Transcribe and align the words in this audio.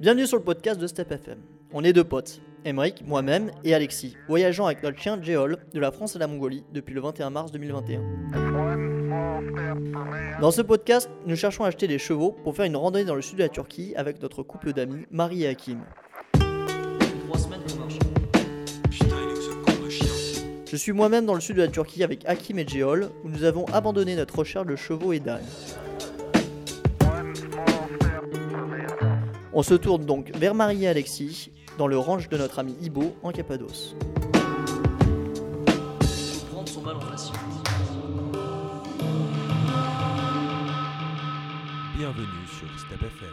Bienvenue 0.00 0.26
sur 0.26 0.38
le 0.38 0.42
podcast 0.42 0.80
de 0.80 0.86
Step 0.86 1.12
FM. 1.12 1.40
On 1.74 1.84
est 1.84 1.92
deux 1.92 2.04
potes, 2.04 2.40
Emeric, 2.64 3.06
moi-même 3.06 3.50
et 3.64 3.74
Alexis, 3.74 4.16
voyageant 4.28 4.64
avec 4.64 4.82
notre 4.82 4.98
chien 4.98 5.20
Jeol 5.22 5.58
de 5.74 5.78
la 5.78 5.92
France 5.92 6.16
à 6.16 6.18
la 6.18 6.26
Mongolie 6.26 6.64
depuis 6.72 6.94
le 6.94 7.02
21 7.02 7.28
mars 7.28 7.52
2021. 7.52 8.00
Dans 10.40 10.50
ce 10.50 10.62
podcast, 10.62 11.10
nous 11.26 11.36
cherchons 11.36 11.64
à 11.64 11.68
acheter 11.68 11.86
des 11.86 11.98
chevaux 11.98 12.32
pour 12.32 12.56
faire 12.56 12.64
une 12.64 12.76
randonnée 12.76 13.04
dans 13.04 13.14
le 13.14 13.20
sud 13.20 13.36
de 13.36 13.42
la 13.42 13.50
Turquie 13.50 13.92
avec 13.94 14.22
notre 14.22 14.42
couple 14.42 14.72
d'amis 14.72 15.04
Marie 15.10 15.42
et 15.42 15.48
Hakim. 15.48 15.80
Je 20.64 20.76
suis 20.76 20.92
moi-même 20.92 21.26
dans 21.26 21.34
le 21.34 21.42
sud 21.42 21.56
de 21.56 21.62
la 21.62 21.68
Turquie 21.68 22.02
avec 22.02 22.24
Hakim 22.24 22.58
et 22.58 22.66
Jeol, 22.66 23.10
où 23.22 23.28
nous 23.28 23.44
avons 23.44 23.66
abandonné 23.66 24.16
notre 24.16 24.38
recherche 24.38 24.66
de 24.66 24.76
chevaux 24.76 25.12
et 25.12 25.20
d'ânes. 25.20 25.44
On 29.52 29.64
se 29.64 29.74
tourne 29.74 30.06
donc 30.06 30.30
vers 30.36 30.54
Marie 30.54 30.84
et 30.84 30.88
Alexis, 30.88 31.50
dans 31.76 31.88
le 31.88 31.98
ranch 31.98 32.28
de 32.28 32.36
notre 32.36 32.60
ami 32.60 32.76
Ibo 32.82 33.16
en 33.24 33.32
Cappadoce. 33.32 33.96
Bienvenue 41.96 42.46
sur 42.46 42.68
Step 42.78 43.02
FM. 43.02 43.28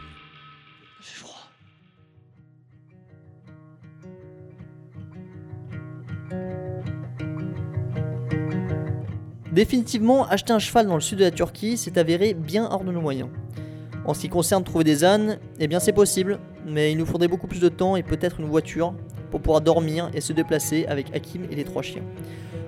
froid. 1.01 1.35
Définitivement, 9.51 10.27
acheter 10.27 10.53
un 10.53 10.59
cheval 10.59 10.87
dans 10.87 10.95
le 10.95 11.01
sud 11.01 11.19
de 11.19 11.25
la 11.25 11.31
Turquie 11.31 11.77
s'est 11.77 11.99
avéré 11.99 12.33
bien 12.33 12.67
hors 12.71 12.83
de 12.83 12.91
nos 12.91 13.01
moyens. 13.01 13.29
En 14.07 14.13
ce 14.13 14.21
qui 14.21 14.29
concerne 14.29 14.63
trouver 14.63 14.85
des 14.85 15.03
ânes, 15.03 15.37
eh 15.59 15.67
bien 15.67 15.81
c'est 15.81 15.91
possible, 15.91 16.39
mais 16.65 16.93
il 16.93 16.97
nous 16.97 17.05
faudrait 17.05 17.27
beaucoup 17.27 17.47
plus 17.47 17.59
de 17.59 17.67
temps 17.67 17.97
et 17.97 18.03
peut-être 18.03 18.39
une 18.39 18.47
voiture 18.47 18.93
pour 19.31 19.41
pouvoir 19.41 19.59
dormir 19.59 20.09
et 20.13 20.21
se 20.21 20.31
déplacer 20.31 20.85
avec 20.87 21.13
Hakim 21.13 21.43
et 21.51 21.55
les 21.55 21.65
trois 21.65 21.81
chiens. 21.81 22.03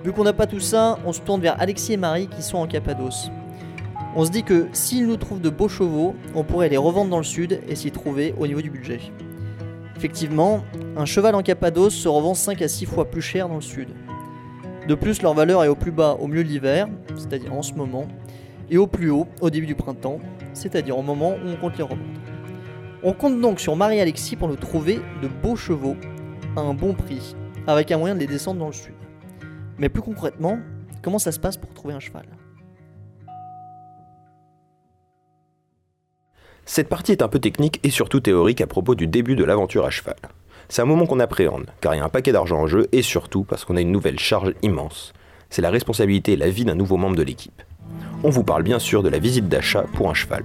Vu 0.04 0.12
qu'on 0.12 0.24
n'a 0.24 0.34
pas 0.34 0.46
tout 0.46 0.60
ça, 0.60 0.98
on 1.06 1.14
se 1.14 1.20
tourne 1.22 1.40
vers 1.40 1.58
Alexis 1.58 1.94
et 1.94 1.96
Marie 1.96 2.28
qui 2.28 2.42
sont 2.42 2.58
en 2.58 2.66
Cappadoce. 2.66 3.30
On 4.14 4.24
se 4.26 4.30
dit 4.30 4.42
que 4.42 4.68
s'ils 4.72 5.06
nous 5.06 5.16
trouvent 5.16 5.40
de 5.40 5.48
beaux 5.48 5.68
chevaux, 5.68 6.14
on 6.34 6.44
pourrait 6.44 6.68
les 6.68 6.76
revendre 6.76 7.10
dans 7.10 7.18
le 7.18 7.24
sud 7.24 7.62
et 7.66 7.74
s'y 7.74 7.90
trouver 7.90 8.34
au 8.38 8.46
niveau 8.46 8.60
du 8.60 8.68
budget. 8.68 9.00
Effectivement, 9.96 10.62
un 10.96 11.06
cheval 11.06 11.34
en 11.34 11.42
Cappadoce 11.42 11.94
se 11.94 12.08
revend 12.08 12.34
5 12.34 12.60
à 12.60 12.68
6 12.68 12.84
fois 12.84 13.06
plus 13.06 13.22
cher 13.22 13.48
dans 13.48 13.54
le 13.54 13.60
sud. 13.62 13.88
De 14.86 14.94
plus, 14.94 15.22
leur 15.22 15.32
valeur 15.32 15.64
est 15.64 15.68
au 15.68 15.74
plus 15.74 15.92
bas 15.92 16.18
au 16.20 16.26
milieu 16.26 16.44
de 16.44 16.48
l'hiver, 16.48 16.88
c'est-à-dire 17.16 17.54
en 17.54 17.62
ce 17.62 17.72
moment, 17.72 18.08
et 18.70 18.76
au 18.76 18.86
plus 18.86 19.10
haut 19.10 19.26
au 19.40 19.48
début 19.48 19.66
du 19.66 19.74
printemps, 19.74 20.18
c'est-à-dire 20.54 20.98
au 20.98 21.02
moment 21.02 21.32
où 21.32 21.48
on 21.48 21.56
compte 21.56 21.76
les 21.76 21.82
revendre. 21.82 22.02
On 23.02 23.12
compte 23.12 23.40
donc 23.40 23.60
sur 23.60 23.76
Marie 23.76 23.96
et 23.96 24.00
Alexis 24.00 24.36
pour 24.36 24.48
nous 24.48 24.56
trouver 24.56 25.00
de 25.22 25.28
beaux 25.28 25.56
chevaux 25.56 25.96
à 26.56 26.60
un 26.60 26.74
bon 26.74 26.94
prix, 26.94 27.34
avec 27.66 27.90
un 27.92 27.98
moyen 27.98 28.14
de 28.14 28.20
les 28.20 28.26
descendre 28.26 28.60
dans 28.60 28.66
le 28.66 28.72
sud. 28.72 28.94
Mais 29.78 29.88
plus 29.88 30.02
concrètement, 30.02 30.58
comment 31.02 31.18
ça 31.18 31.32
se 31.32 31.40
passe 31.40 31.56
pour 31.56 31.72
trouver 31.72 31.94
un 31.94 32.00
cheval? 32.00 32.26
Cette 36.66 36.88
partie 36.88 37.12
est 37.12 37.22
un 37.22 37.28
peu 37.28 37.38
technique 37.38 37.80
et 37.82 37.90
surtout 37.90 38.20
théorique 38.20 38.60
à 38.60 38.66
propos 38.66 38.94
du 38.94 39.06
début 39.06 39.34
de 39.34 39.44
l'aventure 39.44 39.84
à 39.84 39.90
cheval. 39.90 40.16
C'est 40.68 40.82
un 40.82 40.84
moment 40.84 41.06
qu'on 41.06 41.18
appréhende, 41.18 41.66
car 41.80 41.94
il 41.94 41.98
y 41.98 42.00
a 42.00 42.04
un 42.04 42.10
paquet 42.10 42.30
d'argent 42.30 42.60
en 42.60 42.66
jeu 42.66 42.86
et 42.92 43.02
surtout 43.02 43.42
parce 43.42 43.64
qu'on 43.64 43.76
a 43.76 43.80
une 43.80 43.90
nouvelle 43.90 44.20
charge 44.20 44.54
immense. 44.62 45.12
C'est 45.48 45.62
la 45.62 45.70
responsabilité 45.70 46.34
et 46.34 46.36
la 46.36 46.48
vie 46.48 46.64
d'un 46.64 46.76
nouveau 46.76 46.96
membre 46.96 47.16
de 47.16 47.22
l'équipe. 47.22 47.62
On 48.22 48.28
vous 48.28 48.44
parle 48.44 48.62
bien 48.62 48.78
sûr 48.78 49.02
de 49.02 49.08
la 49.08 49.18
visite 49.18 49.48
d'achat 49.48 49.84
pour 49.94 50.10
un 50.10 50.14
cheval. 50.14 50.44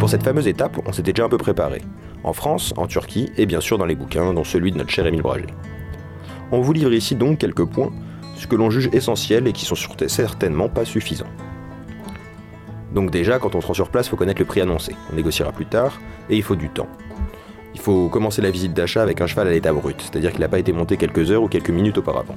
Pour 0.00 0.08
cette 0.08 0.24
fameuse 0.24 0.48
étape, 0.48 0.80
on 0.86 0.92
s'était 0.92 1.12
déjà 1.12 1.26
un 1.26 1.28
peu 1.28 1.36
préparé. 1.36 1.82
En 2.24 2.32
France, 2.32 2.72
en 2.76 2.86
Turquie 2.86 3.30
et 3.36 3.46
bien 3.46 3.60
sûr 3.60 3.78
dans 3.78 3.84
les 3.84 3.94
bouquins, 3.94 4.32
dont 4.32 4.44
celui 4.44 4.72
de 4.72 4.78
notre 4.78 4.90
cher 4.90 5.06
Émile 5.06 5.22
Bragé. 5.22 5.46
On 6.50 6.60
vous 6.60 6.72
livre 6.72 6.92
ici 6.92 7.14
donc 7.14 7.38
quelques 7.38 7.66
points, 7.66 7.92
ce 8.34 8.46
que 8.46 8.56
l'on 8.56 8.70
juge 8.70 8.88
essentiels 8.92 9.46
et 9.46 9.52
qui 9.52 9.66
sont 9.66 9.76
certainement 9.76 10.68
pas 10.68 10.84
suffisants. 10.84 11.28
Donc 12.94 13.10
déjà, 13.10 13.38
quand 13.38 13.54
on 13.54 13.60
se 13.60 13.66
rend 13.66 13.74
sur 13.74 13.90
place, 13.90 14.06
il 14.06 14.10
faut 14.10 14.16
connaître 14.16 14.40
le 14.40 14.46
prix 14.46 14.60
annoncé. 14.60 14.96
On 15.12 15.16
négociera 15.16 15.52
plus 15.52 15.66
tard, 15.66 16.00
et 16.28 16.36
il 16.36 16.42
faut 16.42 16.56
du 16.56 16.70
temps. 16.70 16.88
Il 17.74 17.80
faut 17.80 18.08
commencer 18.08 18.42
la 18.42 18.50
visite 18.50 18.74
d'achat 18.74 19.02
avec 19.02 19.20
un 19.20 19.26
cheval 19.26 19.48
à 19.48 19.50
l'état 19.50 19.72
brut, 19.72 20.00
c'est-à-dire 20.00 20.32
qu'il 20.32 20.40
n'a 20.40 20.48
pas 20.48 20.58
été 20.58 20.72
monté 20.72 20.96
quelques 20.96 21.30
heures 21.30 21.42
ou 21.42 21.48
quelques 21.48 21.70
minutes 21.70 21.98
auparavant. 21.98 22.36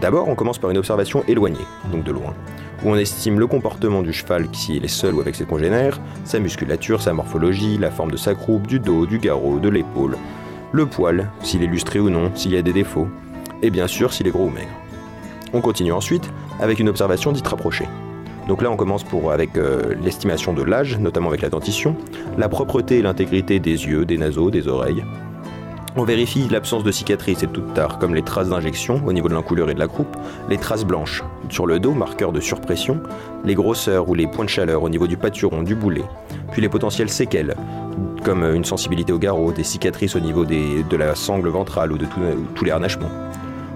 D'abord, 0.00 0.28
on 0.28 0.34
commence 0.34 0.58
par 0.58 0.70
une 0.70 0.78
observation 0.78 1.22
éloignée, 1.28 1.66
donc 1.92 2.04
de 2.04 2.12
loin, 2.12 2.34
où 2.82 2.90
on 2.90 2.96
estime 2.96 3.38
le 3.38 3.46
comportement 3.46 4.02
du 4.02 4.12
cheval 4.12 4.48
s'il 4.52 4.84
est 4.84 4.88
seul 4.88 5.14
ou 5.14 5.20
avec 5.20 5.36
ses 5.36 5.44
congénères, 5.44 6.00
sa 6.24 6.38
musculature, 6.38 7.02
sa 7.02 7.12
morphologie, 7.12 7.76
la 7.78 7.90
forme 7.90 8.10
de 8.10 8.16
sa 8.16 8.34
croupe, 8.34 8.66
du 8.66 8.80
dos, 8.80 9.06
du 9.06 9.18
garrot, 9.18 9.58
de 9.58 9.68
l'épaule, 9.68 10.16
le 10.72 10.86
poil, 10.86 11.30
s'il 11.42 11.62
est 11.62 11.66
lustré 11.66 12.00
ou 12.00 12.10
non, 12.10 12.30
s'il 12.34 12.52
y 12.52 12.56
a 12.56 12.62
des 12.62 12.72
défauts, 12.72 13.08
et 13.62 13.70
bien 13.70 13.86
sûr 13.86 14.12
s'il 14.12 14.26
est 14.26 14.30
gros 14.30 14.46
ou 14.46 14.50
maigre. 14.50 14.70
On 15.52 15.60
continue 15.60 15.92
ensuite 15.92 16.30
avec 16.60 16.78
une 16.78 16.88
observation 16.88 17.32
dite 17.32 17.46
rapprochée. 17.46 17.88
Donc 18.50 18.62
là, 18.62 18.70
on 18.72 18.76
commence 18.76 19.04
pour, 19.04 19.30
avec 19.30 19.56
euh, 19.56 19.94
l'estimation 20.02 20.52
de 20.52 20.64
l'âge, 20.64 20.98
notamment 20.98 21.28
avec 21.28 21.40
la 21.40 21.50
dentition, 21.50 21.94
la 22.36 22.48
propreté 22.48 22.98
et 22.98 23.02
l'intégrité 23.02 23.60
des 23.60 23.86
yeux, 23.86 24.04
des 24.04 24.18
naseaux, 24.18 24.50
des 24.50 24.66
oreilles. 24.66 25.04
On 25.94 26.02
vérifie 26.02 26.48
l'absence 26.50 26.82
de 26.82 26.90
cicatrices 26.90 27.44
et 27.44 27.46
de 27.46 27.52
toutes 27.52 27.74
tares, 27.74 28.00
comme 28.00 28.12
les 28.12 28.22
traces 28.22 28.48
d'injection 28.48 29.00
au 29.06 29.12
niveau 29.12 29.28
de 29.28 29.34
l'encouleur 29.34 29.70
et 29.70 29.74
de 29.74 29.78
la 29.78 29.86
croupe, 29.86 30.16
les 30.48 30.58
traces 30.58 30.84
blanches 30.84 31.22
sur 31.48 31.64
le 31.64 31.78
dos, 31.78 31.92
marqueurs 31.92 32.32
de 32.32 32.40
surpression, 32.40 32.98
les 33.44 33.54
grosseurs 33.54 34.08
ou 34.08 34.14
les 34.14 34.26
points 34.26 34.46
de 34.46 34.50
chaleur 34.50 34.82
au 34.82 34.88
niveau 34.88 35.06
du 35.06 35.16
pâturon, 35.16 35.62
du 35.62 35.76
boulet, 35.76 36.02
puis 36.50 36.60
les 36.60 36.68
potentielles 36.68 37.08
séquelles, 37.08 37.54
comme 38.24 38.42
une 38.42 38.64
sensibilité 38.64 39.12
au 39.12 39.18
garrot, 39.20 39.52
des 39.52 39.62
cicatrices 39.62 40.16
au 40.16 40.20
niveau 40.20 40.44
de 40.44 40.96
la 40.96 41.14
sangle 41.14 41.50
ventrale 41.50 41.92
ou 41.92 41.98
de 41.98 42.06
tous 42.56 42.64
les 42.64 42.72
harnachements. 42.72 43.10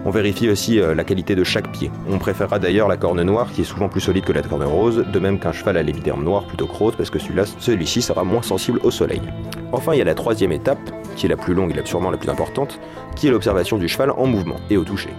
On 0.06 0.10
vérifie 0.10 0.50
aussi 0.50 0.80
euh, 0.80 0.94
la 0.94 1.02
qualité 1.02 1.34
de 1.34 1.44
chaque 1.44 1.72
pied. 1.72 1.90
On 2.10 2.18
préférera 2.18 2.58
d'ailleurs 2.58 2.88
la 2.88 2.96
corne 2.96 3.22
noire 3.22 3.50
qui 3.50 3.62
est 3.62 3.64
souvent 3.64 3.88
plus 3.88 4.02
solide 4.02 4.24
que 4.24 4.32
la 4.32 4.42
corne 4.42 4.62
rose, 4.62 5.04
de 5.10 5.18
même 5.18 5.38
qu'un 5.38 5.52
cheval 5.52 5.78
à 5.78 5.82
l'épiderme 5.82 6.22
noir 6.22 6.44
plutôt 6.44 6.66
rose 6.66 6.94
parce 6.96 7.08
que 7.08 7.18
celui-ci 7.18 8.02
sera 8.02 8.22
moins 8.22 8.42
sensible 8.42 8.80
au 8.82 8.90
soleil. 8.90 9.22
Enfin, 9.72 9.94
il 9.94 9.98
y 9.98 10.02
a 10.02 10.04
la 10.04 10.14
troisième 10.14 10.52
étape, 10.52 10.78
qui 11.16 11.26
est 11.26 11.28
la 11.28 11.36
plus 11.36 11.54
longue 11.54 11.74
et 11.76 11.86
sûrement 11.86 12.10
la 12.10 12.18
plus 12.18 12.28
importante, 12.28 12.78
qui 13.16 13.28
est 13.28 13.30
l'observation 13.30 13.78
du 13.78 13.88
cheval 13.88 14.10
en 14.10 14.26
mouvement 14.26 14.56
et 14.68 14.76
au 14.76 14.84
toucher. 14.84 15.10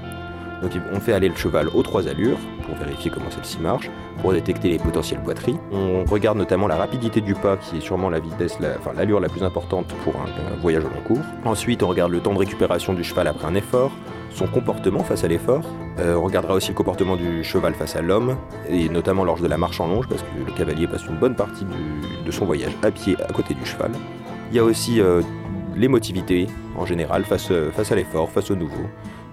On 0.94 1.00
fait 1.00 1.14
aller 1.14 1.30
le 1.30 1.36
cheval 1.36 1.68
aux 1.70 1.84
trois 1.84 2.08
allures 2.08 2.38
pour 2.66 2.76
vérifier 2.76 3.12
comment 3.12 3.30
celle-ci 3.30 3.60
marche, 3.60 3.90
pour 4.22 4.34
détecter 4.34 4.70
les 4.70 4.80
potentielles 4.80 5.22
poitrines. 5.22 5.60
On 5.72 6.04
regarde 6.06 6.38
notamment 6.38 6.68
la 6.68 6.76
rapidité 6.76 7.22
du 7.22 7.36
pas 7.36 7.58
qui 7.58 7.78
est 7.78 7.82
sûrement 7.82 8.10
la 8.10 8.20
l'allure 8.96 9.20
la 9.20 9.30
plus 9.30 9.44
importante 9.44 9.88
pour 10.04 10.16
un, 10.16 10.60
voyage 10.62 10.84
au 10.84 10.88
long 10.88 11.02
cours. 11.06 11.26
Ensuite 11.44 11.84
on 11.84 11.88
regarde 11.88 12.12
le 12.12 12.20
temps 12.20 12.34
de 12.34 12.40
récupération 12.40 12.94
du 12.94 13.04
cheval 13.04 13.28
après 13.28 13.46
un 13.46 13.56
effort, 13.56 13.92
son 14.30 14.48
comportement 14.48 15.04
face 15.04 15.24
à 15.24 15.28
l'effort. 15.28 15.64
Euh, 16.00 16.16
on 16.16 16.24
regardera 16.24 16.54
aussi 16.56 16.70
le 16.70 16.76
comportement 16.76 17.16
du 17.16 17.44
cheval 17.44 17.74
face 17.74 17.96
à 17.96 18.02
l'homme, 18.02 18.36
et 18.70 18.90
notamment 18.90 19.24
lors 19.24 19.40
de 19.40 19.48
la 19.48 19.58
marche 19.58 19.80
en 19.80 19.88
longe, 19.88 20.08
parce 20.08 20.22
que 20.22 20.28
le 20.46 20.52
cavalier 20.52 20.88
passe 20.88 21.06
une 21.06 21.18
bonne 21.18 21.36
partie 21.36 21.66
de 22.26 22.32
son 22.32 22.46
voyage 22.46 22.74
à 22.84 22.92
pied 22.92 23.16
à 23.28 23.32
côté 23.32 23.54
du 23.54 23.66
cheval. 23.66 23.92
Il 24.52 24.58
y 24.58 24.60
a 24.60 24.64
aussi 24.64 25.00
euh, 25.00 25.22
l'émotivité 25.76 26.48
en 26.78 26.86
général 26.86 27.24
face, 27.24 27.50
euh, 27.52 27.72
face 27.72 27.92
à 27.92 27.96
l'effort, 27.96 28.30
face 28.30 28.52
au 28.52 28.56
nouveau. 28.56 28.84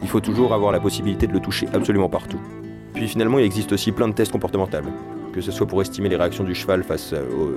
Il 0.03 0.09
faut 0.09 0.21
toujours 0.21 0.55
avoir 0.55 0.73
la 0.73 0.81
possibilité 0.81 1.27
de 1.27 1.33
le 1.33 1.41
toucher 1.41 1.67
absolument 1.73 2.09
partout. 2.09 2.41
Puis 2.95 3.09
finalement, 3.09 3.39
il 3.39 3.45
existe 3.45 3.73
aussi 3.73 3.93
plein 3.93 4.09
de 4.09 4.15
tests 4.15 4.33
comportementaux, 4.33 4.79
que 5.33 5.41
ce 5.41 5.51
soit 5.51 5.67
pour 5.67 5.81
estimer 5.81 6.09
les 6.09 6.17
réactions 6.17 6.45
du 6.45 6.55
cheval 6.55 6.83
face, 6.83 7.15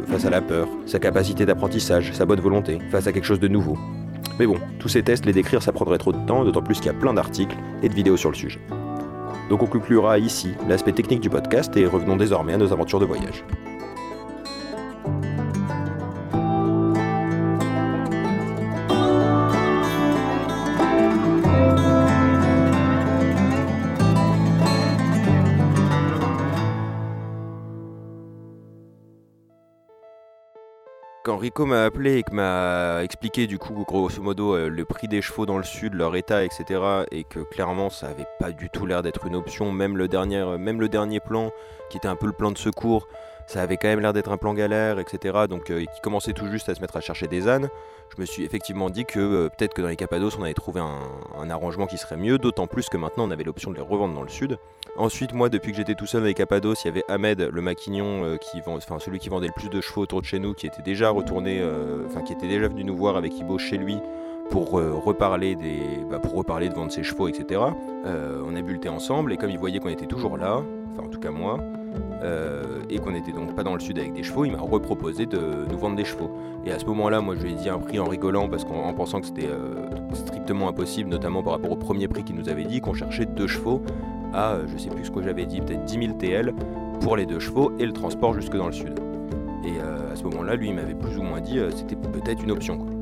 face 0.07 0.25
à 0.25 0.29
la 0.29 0.41
peur, 0.41 0.68
sa 0.85 1.00
capacité 1.00 1.45
d'apprentissage, 1.45 2.13
sa 2.13 2.25
bonne 2.25 2.40
volonté, 2.40 2.79
face 2.91 3.07
à 3.07 3.12
quelque 3.12 3.25
chose 3.25 3.40
de 3.40 3.50
nouveau. 3.50 3.78
Mais 4.40 4.47
bon, 4.47 4.57
tous 4.80 4.89
ces 4.89 5.04
tests, 5.04 5.25
les 5.25 5.33
décrire, 5.33 5.63
ça 5.63 5.71
prendrait 5.71 5.98
trop 5.98 6.12
de 6.12 6.25
temps, 6.25 6.44
d'autant 6.44 6.62
plus 6.62 6.75
qu'il 6.75 6.88
y 6.88 6.89
a 6.89 6.94
plein 6.94 7.13
d'articles 7.13 7.56
et 7.81 7.89
de 7.89 7.94
vidéos 7.94 8.18
sur 8.18 8.30
le 8.30 8.36
sujet. 8.36 8.60
Donc 9.50 9.62
on 9.62 9.68
conclura 9.68 10.18
ici 10.18 10.54
l'aspect 10.68 10.92
technique 10.92 11.21
du 11.21 11.30
podcast 11.30 11.75
et 11.77 11.86
revenons 11.86 12.18
désormais 12.18 12.54
à 12.54 12.57
nos 12.57 12.74
aventures 12.74 13.00
de 13.00 13.06
voyage. 13.06 13.45
Rico 31.45 31.68
m'a 31.68 31.83
appelé 31.83 32.18
et 32.18 32.24
m'a 32.33 33.03
expliqué 33.03 33.45
du 33.45 33.59
coup 33.59 33.86
grosso 33.88 34.19
modo 34.19 34.56
euh, 34.56 34.68
le 34.68 34.83
prix 34.83 35.07
des 35.07 35.21
chevaux 35.21 35.45
dans 35.45 35.59
le 35.59 35.63
sud, 35.63 35.94
leur 35.94 36.15
état, 36.15 36.44
etc. 36.44 36.81
et 37.12 37.24
que 37.24 37.39
clairement 37.42 37.92
ça 37.92 38.07
avait 38.07 38.25
pas 38.39 38.51
du 38.51 38.71
tout 38.71 38.88
l'air 38.88 39.03
d'être 39.03 39.27
une 39.27 39.36
option, 39.36 39.71
même 39.71 39.95
le 39.95 40.07
dernier, 40.07 40.38
euh, 40.38 40.57
même 40.57 40.81
le 40.81 40.89
dernier 40.89 41.19
plan 41.19 41.51
qui 41.92 41.97
était 41.97 42.07
un 42.07 42.15
peu 42.15 42.25
le 42.25 42.33
plan 42.33 42.51
de 42.51 42.57
secours, 42.57 43.07
ça 43.47 43.62
avait 43.62 43.77
quand 43.77 43.88
même 43.88 44.00
l'air 44.00 44.13
d'être 44.13 44.31
un 44.31 44.38
plan 44.38 44.53
galère, 44.53 45.00
etc. 45.00 45.45
Donc 45.50 45.65
qui 45.65 46.01
commençait 46.01 46.33
tout 46.33 46.47
juste 46.47 46.69
à 46.69 46.75
se 46.75 46.81
mettre 46.81 46.97
à 46.97 47.01
chercher 47.01 47.27
des 47.27 47.47
ânes. 47.47 47.69
Je 48.15 48.21
me 48.21 48.25
suis 48.25 48.44
effectivement 48.44 48.89
dit 48.89 49.06
que 49.06 49.47
peut-être 49.57 49.74
que 49.74 49.81
dans 49.81 49.88
les 49.88 49.95
Cappados 49.95 50.31
on 50.38 50.44
avait 50.44 50.53
trouvé 50.53 50.80
un, 50.80 51.50
arrangement 51.50 51.88
qui 51.88 51.97
serait 51.97 52.18
mieux, 52.18 52.38
d'autant 52.38 52.68
plus 52.68 52.88
que 52.89 52.97
maintenant 52.97 53.27
on 53.27 53.31
avait 53.31 53.44
l'option 53.44 53.71
de 53.71 53.75
les 53.75 53.81
revendre 53.81 54.13
dans 54.13 54.24
le 54.24 54.30
sud. 54.30 54.57
Ensuite, 54.97 55.33
moi, 55.33 55.50
depuis 55.50 55.71
que 55.71 55.77
j'étais 55.77 55.95
tout 55.95 56.06
seul 56.06 56.21
dans 56.21 56.27
les 56.27 56.33
Cappados, 56.33 56.75
il 56.83 56.88
y 56.88 56.89
avait 56.89 57.03
Ahmed, 57.07 57.50
le 57.51 57.62
maquignon, 57.62 58.38
qui 58.38 58.62
vend, 58.62 58.75
enfin 58.75 59.00
celui 59.00 59.19
qui 59.19 59.30
vendait 59.30 59.48
le 59.48 59.53
plus 59.53 59.69
de 59.69 59.81
chevaux 59.81 60.01
autour 60.01 60.21
de 60.21 60.25
chez 60.25 60.39
nous, 60.39 60.53
qui 60.53 60.68
était 60.68 60.81
déjà 60.81 61.09
retourné, 61.09 61.63
enfin 62.06 62.21
qui 62.21 62.33
était 62.33 62.48
déjà 62.48 62.68
venu 62.68 62.83
nous 62.83 62.95
voir 62.95 63.18
avec 63.18 63.38
Ibo 63.38 63.57
chez 63.57 63.77
lui 63.77 64.00
pour 64.50 64.80
euh, 64.80 64.94
reparler 64.94 65.56
des, 65.56 65.81
bah, 66.09 66.19
pour 66.19 66.33
reparler 66.33 66.69
de 66.69 66.74
vendre 66.74 66.91
ses 66.91 67.03
chevaux, 67.03 67.27
etc. 67.27 67.62
Euh, 68.06 68.44
on 68.45 68.56
a 68.56 68.62
bu 68.62 68.74
le 68.74 68.80
thé 68.80 68.89
ensemble 68.89 69.33
et 69.33 69.38
comme 69.38 69.50
il 69.50 69.57
voyait 69.57 69.80
qu'on 69.80 69.89
était 69.89 70.06
toujours 70.06 70.38
là, 70.38 70.62
enfin 70.94 71.07
en 71.07 71.09
tout 71.09 71.19
cas 71.19 71.31
moi, 71.31 71.59
euh, 72.24 72.81
et 72.89 73.00
qu'on 73.00 73.12
n'était 73.12 73.31
donc 73.31 73.56
pas 73.56 73.63
dans 73.63 73.74
le 73.74 73.80
sud 73.80 74.00
avec 74.00 74.13
des 74.13 74.24
chevaux, 74.24 74.45
il 74.45 74.51
m'a 74.51 74.59
reproposé 74.59 75.25
de 75.25 75.39
nous 75.69 75.77
vendre 75.77 75.95
des 75.95 76.06
chevaux. 76.06 76.31
Et 76.65 76.71
à 76.71 76.80
ce 76.80 76.86
moment-là, 76.86 77.21
moi 77.21 77.36
je 77.36 77.44
lui 77.44 77.51
ai 77.51 77.56
dit 77.56 77.69
un 77.69 77.80
prix 77.80 78.00
en 78.00 78.06
rigolant 78.06 78.47
parce 78.47 78.63
qu'en 78.63 78.94
pensant 78.94 79.21
que 79.21 79.27
c'était 79.27 79.50
strictement 80.13 80.68
impossible, 80.68 81.09
notamment 81.09 81.44
par 81.44 81.53
rapport 81.53 81.71
au 81.71 81.75
premier 81.75 82.07
prix 82.07 82.24
qu'il 82.24 82.36
nous 82.36 82.50
avait 82.50 82.65
dit, 82.65 82.81
qu'on 82.81 82.94
cherchait 82.94 83.25
deux 83.25 83.47
chevaux 83.47 83.81
à, 84.33 84.57
je 84.65 84.77
sais 84.77 84.89
plus 84.89 85.06
ce 85.06 85.12
que 85.12 85.21
j'avais 85.21 85.45
dit, 85.45 85.62
peut-être 85.62 85.86
10 85.86 85.94
000 85.94 86.13
TL 86.18 86.53
pour 87.01 87.18
les 87.18 87.25
deux 87.25 87.39
chevaux 87.39 87.71
et 87.80 87.86
le 87.86 87.94
transport 87.94 88.33
jusque 88.33 88.56
dans 88.56 88.68
le 88.68 88.74
sud. 88.74 89.00
Et 89.63 89.80
à 89.80 90.15
ce 90.15 90.24
moment-là, 90.24 90.56
lui, 90.56 90.69
il 90.69 90.75
m'avait 90.75 90.95
plus 90.95 91.18
ou 91.18 91.24
moins 91.24 91.41
dit 91.41 91.59
c'était 91.75 91.95
peut-être 91.95 92.44
une 92.44 92.51
option. 92.51 92.94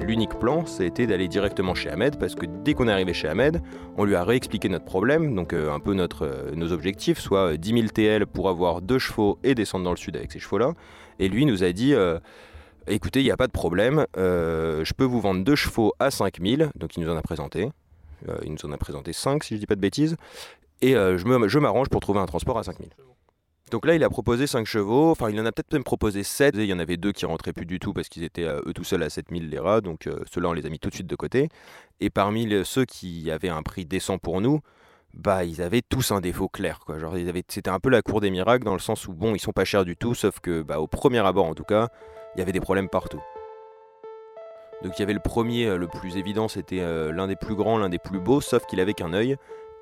L'unique 0.00 0.38
plan, 0.38 0.66
c'était 0.66 1.06
d'aller 1.06 1.28
directement 1.28 1.74
chez 1.74 1.90
Ahmed, 1.90 2.18
parce 2.18 2.34
que 2.34 2.46
dès 2.46 2.74
qu'on 2.74 2.88
est 2.88 2.92
arrivé 2.92 3.12
chez 3.12 3.28
Ahmed, 3.28 3.62
on 3.96 4.04
lui 4.04 4.14
a 4.14 4.24
réexpliqué 4.24 4.68
notre 4.68 4.84
problème, 4.84 5.34
donc 5.34 5.52
euh, 5.52 5.72
un 5.72 5.80
peu 5.80 5.96
euh, 5.96 6.50
nos 6.54 6.72
objectifs, 6.72 7.18
soit 7.18 7.56
10 7.56 7.72
000 7.72 7.86
TL 7.88 8.26
pour 8.26 8.48
avoir 8.48 8.82
deux 8.82 8.98
chevaux 8.98 9.38
et 9.42 9.54
descendre 9.54 9.84
dans 9.84 9.90
le 9.90 9.96
sud 9.96 10.16
avec 10.16 10.32
ces 10.32 10.38
chevaux-là. 10.38 10.72
Et 11.18 11.28
lui 11.28 11.46
nous 11.46 11.64
a 11.64 11.72
dit, 11.72 11.94
euh, 11.94 12.18
écoutez, 12.86 13.20
il 13.20 13.24
n'y 13.24 13.30
a 13.30 13.36
pas 13.36 13.46
de 13.46 13.52
problème, 13.52 14.06
je 14.16 14.92
peux 14.92 15.04
vous 15.04 15.20
vendre 15.20 15.44
deux 15.44 15.56
chevaux 15.56 15.92
à 15.98 16.10
5 16.10 16.40
000, 16.40 16.70
donc 16.74 16.96
il 16.96 17.02
nous 17.02 17.10
en 17.10 17.16
a 17.16 17.22
présenté. 17.22 17.70
il 18.44 18.52
nous 18.52 18.64
en 18.64 18.72
a 18.72 18.76
présenté 18.76 19.12
5 19.12 19.44
si 19.44 19.54
je 19.54 19.60
dis 19.60 19.66
pas 19.66 19.76
de 19.76 19.80
bêtises. 19.80 20.16
Et 20.82 20.92
je 20.92 21.58
m'arrange 21.58 21.88
pour 21.88 22.00
trouver 22.00 22.20
un 22.20 22.26
transport 22.26 22.58
à 22.58 22.64
5 22.64 22.76
000. 22.78 22.90
Donc 23.70 23.86
là, 23.86 23.94
il 23.94 24.04
a 24.04 24.10
proposé 24.10 24.46
5 24.46 24.66
chevaux, 24.66 25.10
enfin 25.10 25.30
il 25.30 25.40
en 25.40 25.46
a 25.46 25.52
peut-être 25.52 25.72
même 25.72 25.84
proposé 25.84 26.22
7, 26.22 26.54
il 26.56 26.64
y 26.64 26.72
en 26.72 26.78
avait 26.78 26.96
deux 26.96 27.12
qui 27.12 27.24
rentraient 27.24 27.52
plus 27.52 27.66
du 27.66 27.78
tout 27.78 27.92
parce 27.92 28.08
qu'ils 28.08 28.22
étaient 28.22 28.44
euh, 28.44 28.60
eux 28.66 28.74
tout 28.74 28.84
seuls 28.84 29.02
à 29.02 29.08
7000 29.08 29.48
les 29.48 29.58
rats, 29.58 29.80
donc 29.80 30.06
euh, 30.06 30.20
ceux-là 30.32 30.50
on 30.50 30.52
les 30.52 30.66
a 30.66 30.68
mis 30.68 30.78
tout 30.78 30.90
de 30.90 30.94
suite 30.94 31.06
de 31.06 31.16
côté. 31.16 31.48
Et 32.00 32.10
parmi 32.10 32.48
ceux 32.64 32.84
qui 32.84 33.30
avaient 33.30 33.48
un 33.48 33.62
prix 33.62 33.86
décent 33.86 34.18
pour 34.18 34.40
nous, 34.40 34.60
bah 35.14 35.44
ils 35.44 35.62
avaient 35.62 35.82
tous 35.82 36.10
un 36.10 36.20
défaut 36.20 36.48
clair 36.48 36.80
c'était 37.48 37.70
un 37.70 37.78
peu 37.78 37.88
la 37.88 38.02
cour 38.02 38.20
des 38.20 38.30
miracles 38.30 38.64
dans 38.64 38.74
le 38.74 38.80
sens 38.80 39.06
où 39.06 39.14
bon 39.14 39.34
ils 39.34 39.38
sont 39.38 39.52
pas 39.52 39.64
chers 39.64 39.84
du 39.84 39.96
tout, 39.96 40.14
sauf 40.14 40.40
que 40.40 40.62
bah, 40.62 40.80
au 40.80 40.86
premier 40.86 41.20
abord 41.20 41.46
en 41.46 41.54
tout 41.54 41.64
cas, 41.64 41.88
il 42.34 42.40
y 42.40 42.42
avait 42.42 42.52
des 42.52 42.60
problèmes 42.60 42.88
partout. 42.88 43.22
Donc 44.82 44.98
il 44.98 45.00
y 45.00 45.04
avait 45.04 45.14
le 45.14 45.20
premier, 45.20 45.66
euh, 45.66 45.78
le 45.78 45.88
plus 45.88 46.18
évident, 46.18 46.48
c'était 46.48 46.84
l'un 47.12 47.28
des 47.28 47.36
plus 47.36 47.54
grands, 47.54 47.78
l'un 47.78 47.88
des 47.88 47.98
plus 47.98 48.20
beaux, 48.20 48.42
sauf 48.42 48.66
qu'il 48.66 48.80
avait 48.80 48.92
qu'un 48.92 49.14
œil. 49.14 49.36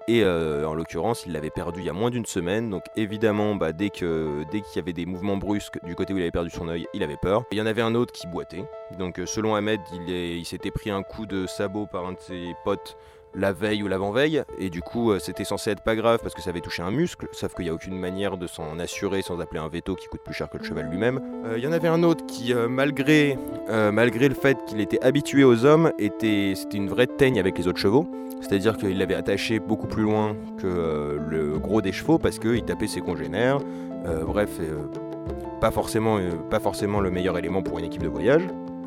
Et 0.09 0.25
euh, 0.25 0.67
en 0.67 0.75
l'occurrence, 0.75 1.25
il 1.27 1.33
l'avait 1.33 1.51
perdu 1.51 1.81
il 1.81 1.87
y 1.87 1.89
a 1.89 1.93
moins 1.93 2.11
d'une 2.11 2.27
semaine. 2.27 2.71
Donc 2.71 2.85
évidemment, 2.97 3.55
bah, 3.55 3.73
dès 3.73 3.91
qu'il 3.91 4.45
dès 4.51 4.61
qu'il 4.61 4.77
y 4.77 4.79
avait 4.79 4.93
des 4.93 5.07
mouvements 5.07 5.37
brusques 5.37 5.79
du 5.85 5.95
côté 5.95 6.13
où 6.13 6.19
il 6.19 6.23
avait 6.23 6.31
perdu 6.31 6.51
son 6.51 6.69
œil, 6.69 6.87
il 6.95 7.03
avait 7.03 7.17
peur. 7.17 7.45
Il 7.53 7.59
y 7.59 7.63
en 7.63 7.67
avait 7.67 7.83
un 7.83 7.95
autre 7.95 8.13
qui 8.13 8.27
boitait. 8.27 8.65
Donc 8.99 9.19
euh, 9.19 9.27
selon 9.27 9.55
Ahmed, 9.55 9.81
il, 9.93 10.11
il 10.11 10.45
s'était 10.45 10.71
pris 10.71 10.91
un 10.91 11.03
coup 11.03 11.27
de 11.27 11.47
sabot 11.47 11.87
par 11.87 12.07
un 12.07 12.13
de 12.13 12.21
ses 12.21 12.55
potes 12.65 12.97
la 13.35 13.53
veille 13.53 13.83
ou 13.83 13.89
l'avant-veille, 13.89 14.43
et 14.59 14.71
du 14.71 14.83
coup 14.83 15.11
euh, 15.11 15.19
c'était 15.19 15.45
censé 15.45 15.71
être 15.71 15.83
pas 15.83 15.97
grave 15.97 16.21
parce 16.23 16.35
que 16.35 16.43
ça 16.43 16.51
avait 16.51 16.61
touché 16.61 16.83
un 16.83 16.91
muscle, 16.91 17.29
sauf 17.33 17.55
qu'il 17.55 17.65
n'y 17.65 17.71
a 17.71 17.75
aucune 17.75 17.99
manière 17.99 18.37
de 18.37 18.47
s'en 18.47 18.79
assurer 18.79 19.23
sans 19.23 19.41
appeler 19.41 19.61
un 19.61 19.69
veto 19.69 19.95
qui 19.95 20.07
coûte 20.07 20.23
plus 20.25 20.35
cher 20.35 20.49
que 20.51 20.59
le 20.59 20.65
cheval 20.65 20.89
lui-même. 20.91 21.21
Il 21.57 21.63
y 21.63 21.67
en 21.67 21.73
avait 21.73 21.89
un 21.89 22.03
autre 22.03 22.25
qui, 22.27 22.55
malgré, 22.55 23.39
malgré 23.69 24.29
le 24.29 24.35
fait 24.35 24.57
qu'il 24.67 24.81
était 24.81 25.03
habitué 25.03 25.45
aux 25.45 25.65
hommes, 25.65 25.93
était, 25.99 26.55
c'était 26.55 26.79
une 26.79 26.89
vraie 26.89 27.07
teigne 27.07 27.39
avec 27.39 27.59
les 27.59 27.69
autres 27.69 27.79
chevaux. 27.79 28.07
C'est-à-dire 28.43 28.77
qu'il 28.77 28.99
l'avait 28.99 29.15
attaché 29.15 29.61
beaucoup 29.61 29.87
plus 29.87 30.03
loin 30.03 30.37
que 30.59 30.67
euh, 30.67 31.19
le 31.29 31.59
gros 31.59 31.81
des 31.81 31.93
chevaux 31.93 32.19
parce 32.19 32.39
qu'il 32.39 32.63
tapait 32.65 32.89
ses 32.89 33.01
congénères. 33.01 33.59
Euh, 34.05 34.25
bref, 34.25 34.51
euh, 34.61 34.89
pas, 35.61 35.71
forcément, 35.71 36.19
pas 36.51 36.59
forcément 36.59 37.01
le 37.01 37.11
meilleur 37.11 37.39
élément 37.39 37.63
pour 37.63 37.79
une 37.79 37.85
équipe 37.85 38.03
de 38.03 38.09
voyage. 38.09 38.43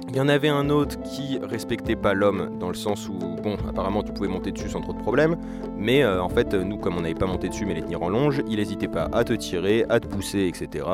Il 0.08 0.16
y 0.16 0.22
en 0.22 0.30
avait 0.30 0.50
un 0.50 0.70
autre 0.70 1.02
qui 1.02 1.40
respectait 1.40 1.96
pas 1.96 2.14
l'homme 2.14 2.58
dans 2.60 2.70
le 2.70 2.76
sens 2.76 3.10
où, 3.10 3.18
bon, 3.18 3.58
apparemment 3.68 4.02
tu 4.02 4.14
pouvais 4.14 4.30
monter 4.30 4.52
dessus 4.52 4.70
sans 4.70 4.82
trop 4.82 4.94
de 4.94 5.00
problèmes, 5.00 5.36
mais 5.76 6.06
en 6.06 6.30
fait, 6.30 6.54
nous, 6.54 6.78
comme 6.78 6.98
on 6.98 7.02
n'avait 7.02 7.16
pas 7.16 7.26
monté 7.26 7.50
dessus 7.50 7.66
mais 7.66 7.74
les 7.74 7.82
tenir 7.82 8.02
en 8.02 8.10
longe, 8.10 8.42
il 8.48 8.58
n'hésitait 8.58 8.88
pas 8.88 9.10
à 9.12 9.24
te 9.24 9.34
tirer, 9.34 9.86
à 9.90 10.00
te 10.00 10.08
pousser, 10.08 10.48
etc. 10.48 10.86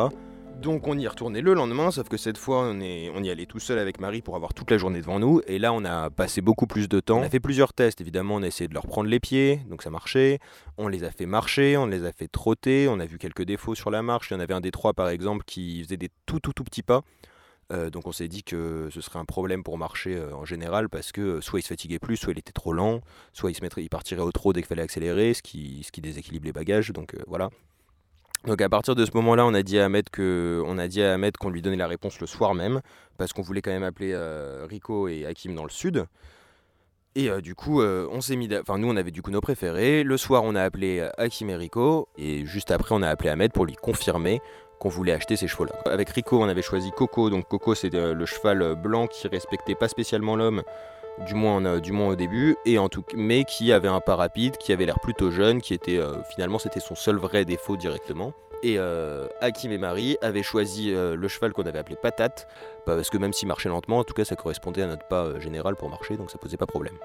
Donc 0.61 0.87
on 0.87 0.95
y 0.95 1.07
retourné 1.07 1.41
le 1.41 1.55
lendemain, 1.55 1.89
sauf 1.89 2.07
que 2.07 2.17
cette 2.17 2.37
fois 2.37 2.65
on, 2.65 2.79
on 2.79 3.23
y 3.23 3.31
allait 3.31 3.47
tout 3.47 3.59
seul 3.59 3.79
avec 3.79 3.99
Marie 3.99 4.21
pour 4.21 4.35
avoir 4.35 4.53
toute 4.53 4.69
la 4.69 4.77
journée 4.77 5.01
devant 5.01 5.17
nous. 5.17 5.41
Et 5.47 5.57
là 5.57 5.73
on 5.73 5.83
a 5.85 6.11
passé 6.11 6.41
beaucoup 6.41 6.67
plus 6.67 6.87
de 6.87 6.99
temps. 6.99 7.17
On 7.17 7.23
a 7.23 7.29
fait 7.29 7.39
plusieurs 7.39 7.73
tests, 7.73 7.99
évidemment 7.99 8.35
on 8.35 8.43
a 8.43 8.47
essayé 8.47 8.67
de 8.67 8.73
leur 8.75 8.85
prendre 8.85 9.09
les 9.09 9.19
pieds, 9.19 9.61
donc 9.71 9.81
ça 9.81 9.89
marchait. 9.89 10.37
On 10.77 10.87
les 10.87 11.03
a 11.03 11.09
fait 11.09 11.25
marcher, 11.25 11.77
on 11.77 11.87
les 11.87 12.05
a 12.05 12.11
fait 12.11 12.27
trotter, 12.27 12.87
on 12.87 12.99
a 12.99 13.07
vu 13.07 13.17
quelques 13.17 13.41
défauts 13.41 13.73
sur 13.73 13.89
la 13.89 14.03
marche. 14.03 14.29
Il 14.29 14.35
y 14.35 14.37
en 14.37 14.39
avait 14.39 14.53
un 14.53 14.61
des 14.61 14.69
trois 14.69 14.93
par 14.93 15.09
exemple 15.09 15.43
qui 15.47 15.83
faisait 15.83 15.97
des 15.97 16.09
tout 16.27 16.39
tout 16.39 16.53
tout 16.53 16.63
petits 16.63 16.83
pas. 16.83 17.01
Euh, 17.71 17.89
donc 17.89 18.07
on 18.07 18.11
s'est 18.11 18.27
dit 18.27 18.43
que 18.43 18.89
ce 18.91 19.01
serait 19.01 19.19
un 19.19 19.25
problème 19.25 19.63
pour 19.63 19.77
marcher 19.77 20.17
euh, 20.17 20.35
en 20.35 20.45
général 20.45 20.89
parce 20.89 21.11
que 21.11 21.21
euh, 21.21 21.41
soit 21.41 21.59
il 21.59 21.63
se 21.63 21.69
fatiguait 21.69 21.99
plus, 21.99 22.17
soit 22.17 22.33
il 22.33 22.39
était 22.39 22.51
trop 22.51 22.73
lent, 22.73 23.01
soit 23.33 23.49
il, 23.51 23.55
se 23.55 23.61
mettrait, 23.61 23.83
il 23.83 23.89
partirait 23.89 24.21
au 24.21 24.31
trop 24.31 24.51
dès 24.51 24.61
qu'il 24.61 24.67
fallait 24.67 24.81
accélérer, 24.81 25.33
ce 25.33 25.41
qui, 25.41 25.81
ce 25.83 25.91
qui 25.91 26.01
déséquilibre 26.01 26.45
les 26.45 26.51
bagages. 26.51 26.91
Donc 26.91 27.15
voilà. 27.27 27.49
Donc 28.45 28.61
à 28.61 28.69
partir 28.69 28.95
de 28.95 29.05
ce 29.05 29.11
moment-là, 29.13 29.45
on 29.45 29.53
a 29.53 29.63
dit 29.63 29.79
à 29.79 29.85
Ahmed 29.85 30.09
que, 30.09 30.61
on 30.65 30.77
a 30.79 30.87
dit 30.87 31.01
à 31.01 31.13
Ahmed 31.13 31.37
qu'on 31.37 31.49
lui 31.49 31.61
donnait 31.61 31.77
la 31.77 31.87
réponse 31.87 32.19
le 32.19 32.27
soir 32.27 32.55
même, 32.55 32.81
parce 33.17 33.33
qu'on 33.33 33.43
voulait 33.43 33.61
quand 33.61 33.71
même 33.71 33.83
appeler 33.83 34.17
Rico 34.67 35.07
et 35.07 35.27
Hakim 35.27 35.53
dans 35.53 35.63
le 35.63 35.69
sud. 35.69 36.05
Et 37.13 37.29
du 37.41 37.53
coup, 37.53 37.83
on 37.83 38.19
s'est 38.19 38.35
mis, 38.35 38.49
enfin 38.57 38.79
nous 38.79 38.89
on 38.89 38.95
avait 38.95 39.11
du 39.11 39.21
coup 39.21 39.29
nos 39.29 39.41
préférés. 39.41 40.03
Le 40.03 40.17
soir, 40.17 40.41
on 40.43 40.55
a 40.55 40.63
appelé 40.63 41.07
Hakim 41.19 41.51
et 41.51 41.55
Rico, 41.55 42.07
et 42.17 42.43
juste 42.47 42.71
après, 42.71 42.95
on 42.95 43.03
a 43.03 43.09
appelé 43.09 43.29
Ahmed 43.29 43.51
pour 43.51 43.67
lui 43.67 43.75
confirmer 43.75 44.41
qu'on 44.81 44.89
voulait 44.89 45.13
acheter 45.13 45.35
ces 45.35 45.47
chevaux-là. 45.47 45.73
Avec 45.85 46.09
Rico, 46.09 46.41
on 46.41 46.49
avait 46.49 46.63
choisi 46.63 46.91
Coco. 46.91 47.29
Donc 47.29 47.47
Coco, 47.47 47.75
c'est 47.75 47.93
le 47.93 48.25
cheval 48.25 48.73
blanc 48.75 49.05
qui 49.05 49.27
respectait 49.27 49.75
pas 49.75 49.87
spécialement 49.87 50.35
l'homme, 50.35 50.63
du 51.27 51.35
moins, 51.35 51.79
du 51.79 51.91
moins 51.91 52.07
au 52.07 52.15
début, 52.15 52.55
et 52.65 52.79
en 52.79 52.89
tout, 52.89 53.03
mais 53.15 53.43
qui 53.43 53.71
avait 53.71 53.87
un 53.87 53.99
pas 53.99 54.15
rapide, 54.15 54.57
qui 54.57 54.73
avait 54.73 54.85
l'air 54.85 54.99
plutôt 54.99 55.29
jeune, 55.29 55.61
qui 55.61 55.75
était 55.75 55.97
euh, 55.97 56.23
finalement 56.33 56.57
c'était 56.57 56.79
son 56.79 56.95
seul 56.95 57.17
vrai 57.17 57.45
défaut 57.45 57.77
directement. 57.77 58.33
Et 58.63 58.79
euh, 58.79 59.27
Hakim 59.39 59.71
et 59.71 59.77
Marie 59.77 60.17
avaient 60.21 60.43
choisi 60.43 60.91
euh, 60.93 61.15
le 61.15 61.27
cheval 61.27 61.53
qu'on 61.53 61.63
avait 61.63 61.79
appelé 61.79 61.95
Patate, 61.95 62.47
parce 62.85 63.11
que 63.11 63.19
même 63.19 63.33
s'il 63.33 63.47
marchait 63.47 63.69
lentement, 63.69 63.99
en 63.99 64.03
tout 64.03 64.15
cas 64.15 64.25
ça 64.25 64.35
correspondait 64.35 64.81
à 64.81 64.87
notre 64.87 65.07
pas 65.07 65.39
général 65.39 65.75
pour 65.75 65.89
marcher, 65.89 66.17
donc 66.17 66.31
ça 66.31 66.39
posait 66.39 66.57
pas 66.57 66.65
problème. 66.65 66.97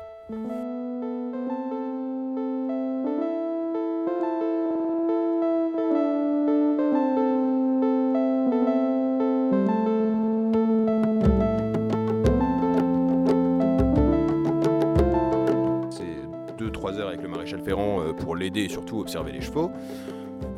L'aider 18.34 18.62
et 18.62 18.68
surtout 18.68 19.00
observer 19.00 19.32
les 19.32 19.40
chevaux, 19.40 19.70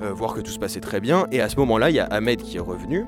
euh, 0.02 0.12
voir 0.12 0.35
que 0.35 0.40
tout 0.40 0.50
se 0.50 0.59
passait 0.59 0.80
très 0.80 1.00
bien. 1.00 1.26
Et 1.33 1.40
à 1.40 1.49
ce 1.49 1.57
moment-là, 1.57 1.90
il 1.90 1.97
y 1.97 2.00
a 2.00 2.04
Ahmed 2.04 2.42
qui 2.42 2.57
est 2.57 2.61
revenu 2.61 3.04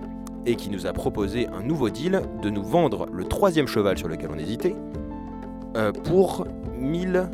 et 0.47 0.57
qui 0.57 0.71
nous 0.71 0.87
a 0.87 0.93
proposé 0.93 1.49
un 1.49 1.63
nouveau 1.63 1.91
deal 1.91 2.23
de 2.43 2.51
nous 2.51 2.63
vendre 2.63 3.07
le 3.13 3.25
troisième 3.25 3.67
cheval 3.67 3.99
sur 3.99 4.09
lequel 4.09 4.31
on 4.33 4.39
hésitait 4.39 4.75
euh, 5.77 5.93
pour 5.93 6.47
1000, 6.79 7.29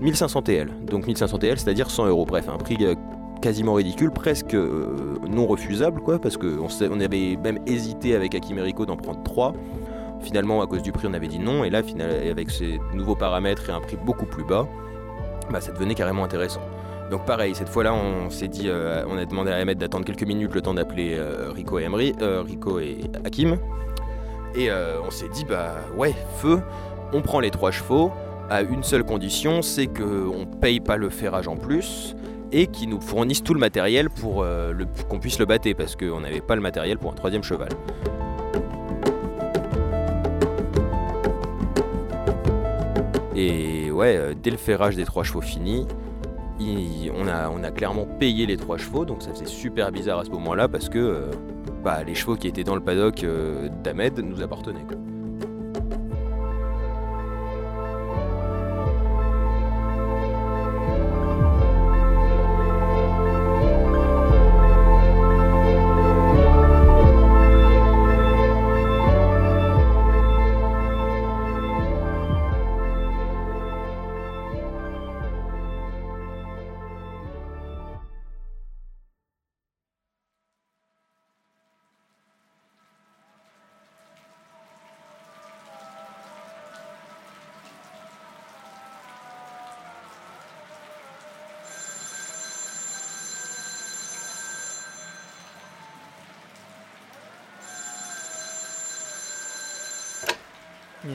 1500 0.00 0.42
TL. 0.42 0.70
Donc 0.84 1.06
1500 1.06 1.38
TL, 1.38 1.58
c'est-à-dire 1.58 1.90
100 1.90 2.06
euros. 2.08 2.24
Bref, 2.24 2.48
un 2.48 2.58
prix 2.58 2.76
euh, 2.80 2.94
quasiment 3.40 3.74
ridicule, 3.74 4.10
presque 4.10 4.54
non 4.54 5.46
refusable, 5.46 6.00
quoi, 6.00 6.18
parce 6.18 6.36
qu'on 6.36 6.66
on 6.90 7.00
avait 7.00 7.36
même 7.36 7.60
hésité 7.66 8.16
avec 8.16 8.34
Akimerico 8.34 8.84
d'en 8.84 8.96
prendre 8.96 9.22
3. 9.22 9.54
Finalement, 10.20 10.60
à 10.60 10.66
cause 10.66 10.82
du 10.82 10.90
prix, 10.90 11.06
on 11.08 11.14
avait 11.14 11.28
dit 11.28 11.38
non, 11.38 11.62
et 11.62 11.70
là, 11.70 11.82
avec 12.28 12.50
ces 12.50 12.80
nouveaux 12.92 13.14
paramètres 13.14 13.70
et 13.70 13.72
un 13.72 13.80
prix 13.80 13.96
beaucoup 14.04 14.26
plus 14.26 14.44
bas, 14.44 14.66
bah, 15.50 15.60
ça 15.60 15.72
devenait 15.72 15.94
carrément 15.94 16.24
intéressant. 16.24 16.60
Donc 17.10 17.24
pareil, 17.24 17.54
cette 17.54 17.70
fois-là, 17.70 17.94
on 17.94 18.28
s'est 18.28 18.48
dit, 18.48 18.68
euh, 18.68 19.02
on 19.08 19.16
a 19.16 19.24
demandé 19.24 19.50
à 19.50 19.56
Ahmed 19.56 19.78
d'attendre 19.78 20.04
quelques 20.04 20.26
minutes 20.26 20.54
le 20.54 20.60
temps 20.60 20.74
d'appeler 20.74 21.16
euh, 21.18 21.50
Rico 21.54 21.78
et 21.78 21.84
Emery, 21.84 22.14
euh, 22.20 22.42
Rico 22.42 22.78
et 22.80 22.98
Hakim. 23.24 23.56
Et 24.54 24.70
on 25.06 25.10
s'est 25.10 25.28
dit, 25.28 25.44
bah 25.44 25.74
ouais, 25.96 26.14
feu, 26.36 26.60
on 27.12 27.20
prend 27.20 27.38
les 27.38 27.50
trois 27.50 27.70
chevaux 27.70 28.10
à 28.50 28.62
une 28.62 28.82
seule 28.82 29.04
condition, 29.04 29.62
c'est 29.62 29.86
qu'on 29.86 30.46
paye 30.60 30.80
pas 30.80 30.96
le 30.96 31.10
ferrage 31.10 31.46
en 31.48 31.56
plus 31.56 32.16
et 32.50 32.66
qui 32.66 32.86
nous 32.86 33.00
fournissent 33.00 33.44
tout 33.44 33.52
le 33.54 33.60
matériel 33.60 34.08
pour 34.10 34.42
le- 34.42 34.86
qu'on 35.08 35.18
puisse 35.20 35.38
le 35.38 35.44
battre 35.44 35.70
parce 35.76 35.94
qu'on 35.96 36.20
n'avait 36.20 36.40
pas 36.40 36.56
le 36.56 36.62
matériel 36.62 36.98
pour 36.98 37.12
un 37.12 37.14
troisième 37.14 37.42
cheval. 37.44 37.68
Et 43.36 43.87
ouais, 43.98 44.16
euh, 44.16 44.34
dès 44.40 44.50
le 44.50 44.56
ferrage 44.56 44.94
des 44.96 45.04
trois 45.04 45.24
chevaux 45.24 45.40
fini, 45.40 45.86
on, 46.60 47.26
a, 47.28 47.70
clairement 47.70 48.06
payé 48.18 48.46
les 48.46 48.56
trois 48.56 48.78
chevaux, 48.78 49.04
donc 49.04 49.22
ça 49.22 49.30
faisait 49.30 49.46
super 49.46 49.92
bizarre 49.92 50.20
à 50.20 50.24
ce 50.24 50.30
moment-là 50.30 50.68
parce 50.68 50.88
que 50.88 50.98
euh, 50.98 51.30
bah, 51.84 52.02
les 52.04 52.14
chevaux 52.14 52.36
qui 52.36 52.48
étaient 52.48 52.64
dans 52.64 52.74
le 52.74 52.80
paddock 52.80 53.24
euh, 53.24 53.68
d'Ahmed 53.82 54.18
nous 54.20 54.42
appartenaient. 54.42 54.86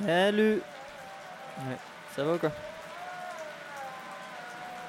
Salut 0.02 0.62
Ouais, 1.60 1.78
ça 2.16 2.24
va 2.24 2.34
ou 2.34 2.38
quoi? 2.38 2.52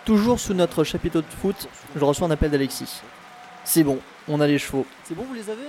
Toujours 0.05 0.41
sous 0.41 0.55
notre 0.55 0.85
chapiteau 0.85 1.21
de 1.21 1.27
foot, 1.27 1.69
je 1.95 2.05
reçois 2.05 2.27
un 2.27 2.31
appel 2.31 2.51
d'Alexis. 2.51 3.03
C'est 3.65 3.83
bon, 3.83 3.99
on 4.29 4.41
a 4.41 4.47
les 4.47 4.59
chevaux. 4.59 4.87
C'est 5.05 5.15
bon, 5.15 5.25
vous 5.25 5.35
les 5.35 5.51
avez? 5.51 5.69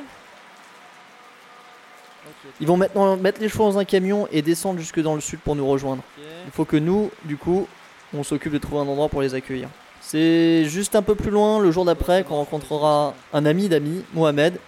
Ils 2.60 2.68
vont 2.68 2.78
maintenant 2.78 3.18
mettre 3.18 3.40
les 3.42 3.50
chevaux 3.50 3.66
dans 3.66 3.78
un 3.78 3.86
camion 3.86 4.28
et 4.32 4.42
descendre 4.42 4.80
jusque 4.80 5.02
dans 5.02 5.16
le 5.16 5.22
sud 5.22 5.40
pour 5.40 5.56
nous 5.56 5.68
rejoindre. 5.68 6.04
Il 6.46 6.52
faut 6.52 6.66
que 6.66 6.78
nous, 6.78 7.12
du 7.24 7.38
coup, 7.38 7.68
on 8.14 8.24
s'occupe 8.24 8.54
de 8.54 8.58
trouver 8.58 8.82
un 8.82 8.88
endroit 8.88 9.10
pour 9.10 9.22
les 9.22 9.34
accueillir. 9.36 9.70
C'est 10.02 10.66
juste 10.66 10.96
un 10.96 11.02
peu 11.02 11.16
plus 11.16 11.32
loin, 11.32 11.60
le 11.60 11.72
jour 11.72 11.86
d'après, 11.86 12.24
qu'on 12.24 12.36
rencontrera 12.36 13.14
un 13.34 13.46
ami 13.46 13.70
d'amis, 13.70 14.04
Mohamed, 14.14 14.60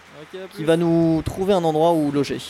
qui 0.54 0.64
va 0.64 0.76
nous 0.76 1.22
trouver 1.24 1.54
un 1.54 1.64
endroit 1.64 1.92
où 1.92 2.10
loger. 2.10 2.40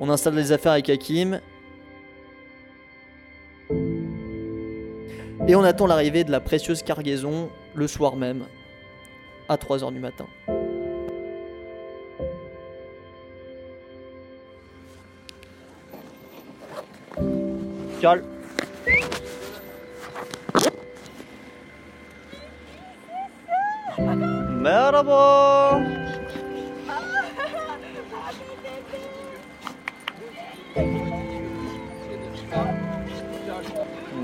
On 0.00 0.08
installe 0.10 0.34
les 0.34 0.52
affaires 0.52 0.72
avec 0.72 0.88
Hakim. 0.90 1.40
Et 5.48 5.56
on 5.56 5.64
attend 5.64 5.86
l'arrivée 5.86 6.24
de 6.24 6.30
la 6.30 6.40
précieuse 6.40 6.82
cargaison 6.82 7.50
le 7.74 7.86
soir 7.86 8.16
même, 8.16 8.44
à 9.48 9.56
3h 9.56 9.92
du 9.92 9.98
matin. 9.98 10.26
Charles. 18.00 18.22
Merhaba. 24.60 26.07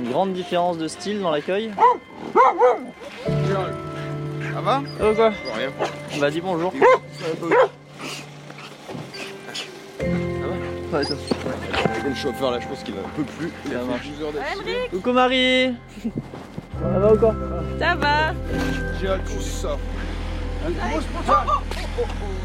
Une 0.05 0.11
grande 0.11 0.35
différence 0.35 0.77
de 0.77 0.87
style 0.87 1.23
dans 1.23 1.31
l'accueil. 1.31 1.71
Ça 3.27 4.61
va? 4.61 4.83
Oh 5.03 5.15
quoi? 5.15 5.31
Rien. 5.57 5.71
Bah 6.21 6.31
dis 6.31 6.43
bonjour. 6.43 6.75
Ouais, 10.93 11.05
ça. 11.05 11.15
Le 12.07 12.15
chauffeur 12.15 12.51
là, 12.51 12.61
je 12.61 12.69
pense 12.69 12.83
qu'il 12.83 12.95
plus. 13.25 13.51
Il 13.65 13.73
Ça 13.73 13.77
a 13.77 13.79
12 13.79 14.23
heures 14.23 14.33
d'affilée. 14.33 14.89
Coucou 14.91 15.13
Marie 15.13 15.75
Ça 16.03 16.99
va 16.99 17.15
ou 17.15 17.17
quoi? 17.17 17.35
Ça 17.79 17.95
va 17.95 18.35
J'ai 19.01 19.09
hâte 19.09 19.25
qu'on 19.25 19.41
sorte. 19.41 19.81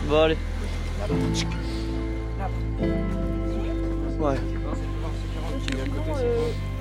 Bon 0.07 0.21
allez. 0.21 0.37
Ouais. 4.17 4.37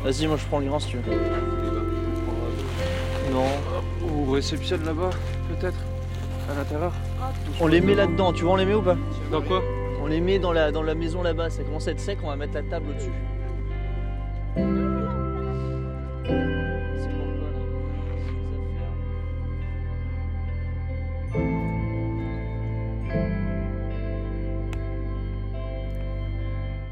Vas-y 0.04 0.26
moi 0.26 0.36
je 0.36 0.44
prends 0.46 0.58
le 0.60 0.66
grand 0.66 0.78
si 0.78 0.88
tu 0.90 0.96
veux. 0.96 1.02
Non. 3.32 3.44
Ou 4.08 4.32
réception 4.32 4.78
là-bas, 4.84 5.10
peut-être 5.48 5.78
À 6.50 6.54
l'intérieur 6.54 6.92
On 7.60 7.66
les 7.66 7.80
met 7.80 7.94
là-dedans, 7.94 8.32
tu 8.32 8.44
vois 8.44 8.52
on 8.52 8.56
les 8.56 8.64
met 8.64 8.74
ou 8.74 8.82
pas 8.82 8.96
Dans 9.30 9.42
quoi 9.42 9.62
On 10.02 10.06
les 10.06 10.20
met 10.20 10.38
dans 10.38 10.52
la, 10.52 10.72
dans 10.72 10.82
la 10.82 10.94
maison 10.94 11.22
là-bas, 11.22 11.50
ça 11.50 11.62
commence 11.62 11.88
à 11.88 11.92
être 11.92 12.00
sec, 12.00 12.18
on 12.22 12.28
va 12.28 12.36
mettre 12.36 12.54
la 12.54 12.62
table 12.62 12.86
au-dessus. 12.90 13.12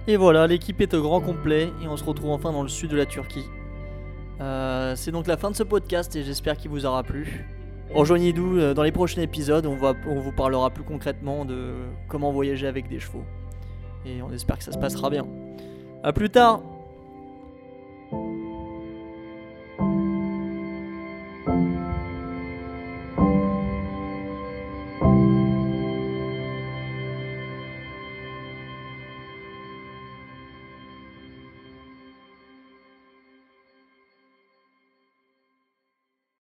Et 0.09 0.17
voilà, 0.17 0.47
l'équipe 0.47 0.81
est 0.81 0.95
au 0.95 1.03
grand 1.03 1.21
complet 1.21 1.73
et 1.83 1.89
on 1.89 1.97
se 1.97 2.05
retrouve 2.05 2.31
enfin 2.31 2.53
dans 2.53 2.63
le 2.63 2.69
sud 2.69 2.91
de 2.91 2.97
la 2.97 3.07
Turquie. 3.07 3.47
Euh, 4.41 4.95
c'est 4.95 5.11
donc 5.11 5.27
la 5.27 5.37
fin 5.37 5.51
de 5.51 5.57
ce 5.57 5.65
podcast 5.65 6.15
et 6.15 6.23
j'espère 6.23 6.57
qu'il 6.57 6.71
vous 6.71 6.87
aura 6.87 7.03
plu. 7.03 7.45
Rejoignez-nous 7.93 8.59
euh, 8.59 8.75
dans 8.75 8.83
les 8.83 8.93
prochains 8.93 9.23
épisodes, 9.23 9.67
on, 9.67 9.79
on 10.09 10.21
vous 10.21 10.33
parlera 10.33 10.71
plus 10.71 10.85
concrètement 10.85 11.45
de 11.45 11.73
comment 12.09 12.31
voyager 12.31 12.67
avec 12.69 12.89
des 12.89 13.01
chevaux. 13.01 13.25
Et 14.05 14.23
on 14.23 14.31
espère 14.33 14.59
que 14.59 14.65
ça 14.65 14.73
se 14.73 14.79
passera 14.79 15.11
bien. 15.11 15.27
A 16.05 16.13
plus 16.13 16.31
tard 16.31 16.61